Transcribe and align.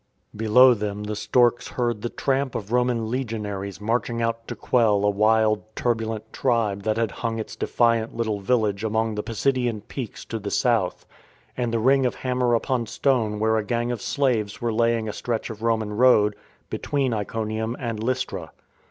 Below 0.35 0.73
them 0.73 1.03
the 1.03 1.15
storks 1.15 1.67
heard 1.67 2.01
the 2.01 2.09
tramp 2.09 2.55
of 2.55 2.71
Roman 2.71 3.11
legionaries 3.11 3.79
marching 3.79 4.19
out 4.19 4.47
to 4.47 4.55
quell 4.55 5.05
a 5.05 5.09
wild, 5.11 5.61
turbulent 5.75 6.33
tribe 6.33 6.81
that 6.81 6.97
had 6.97 7.11
hung 7.21 7.37
its 7.37 7.55
defiant 7.55 8.17
little 8.17 8.39
village 8.39 8.83
among 8.83 9.13
the 9.13 9.21
Pisidian 9.21 9.81
peaks 9.81 10.25
to 10.25 10.39
the 10.39 10.49
South; 10.49 11.05
and 11.55 11.71
the 11.71 11.77
ring 11.77 12.07
of 12.07 12.15
ham 12.15 12.39
mer 12.39 12.55
upon 12.55 12.87
stone 12.87 13.37
where 13.39 13.57
a 13.57 13.63
gang 13.63 13.91
of 13.91 14.01
slaves 14.01 14.59
were 14.59 14.73
laying 14.73 15.07
a 15.07 15.13
stretch 15.13 15.51
of 15.51 15.61
Roman 15.61 15.93
road 15.95 16.35
between 16.71 17.13
Iconium 17.13 17.77
and 17.79 18.01
Lystra. 18.03 18.53